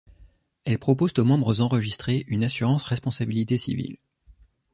[0.63, 3.97] Elles proposent aux membres enregistrés une assurance responsabilité civile.